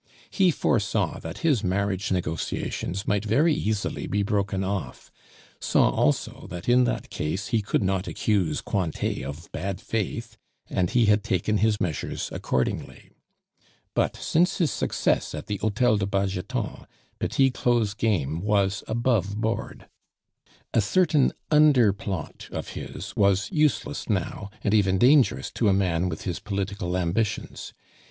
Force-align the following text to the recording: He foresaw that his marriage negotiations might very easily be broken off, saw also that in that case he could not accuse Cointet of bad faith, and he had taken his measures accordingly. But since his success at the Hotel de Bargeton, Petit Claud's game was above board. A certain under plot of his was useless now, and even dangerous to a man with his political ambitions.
He 0.31 0.49
foresaw 0.49 1.19
that 1.19 1.37
his 1.45 1.63
marriage 1.63 2.11
negotiations 2.11 3.07
might 3.07 3.23
very 3.23 3.53
easily 3.53 4.07
be 4.07 4.23
broken 4.23 4.63
off, 4.63 5.11
saw 5.59 5.91
also 5.91 6.47
that 6.49 6.67
in 6.67 6.85
that 6.85 7.11
case 7.11 7.49
he 7.49 7.61
could 7.61 7.83
not 7.83 8.07
accuse 8.07 8.61
Cointet 8.61 9.23
of 9.23 9.51
bad 9.51 9.79
faith, 9.79 10.37
and 10.67 10.89
he 10.89 11.05
had 11.05 11.23
taken 11.23 11.59
his 11.59 11.79
measures 11.79 12.31
accordingly. 12.31 13.11
But 13.93 14.15
since 14.15 14.57
his 14.57 14.71
success 14.71 15.35
at 15.35 15.45
the 15.45 15.57
Hotel 15.57 15.97
de 15.97 16.07
Bargeton, 16.07 16.87
Petit 17.19 17.51
Claud's 17.51 17.93
game 17.93 18.41
was 18.41 18.83
above 18.87 19.37
board. 19.39 19.87
A 20.73 20.81
certain 20.81 21.31
under 21.51 21.93
plot 21.93 22.49
of 22.51 22.69
his 22.69 23.15
was 23.15 23.51
useless 23.51 24.09
now, 24.09 24.49
and 24.63 24.73
even 24.73 24.97
dangerous 24.97 25.51
to 25.51 25.69
a 25.69 25.73
man 25.73 26.09
with 26.09 26.23
his 26.23 26.39
political 26.39 26.97
ambitions. 26.97 27.71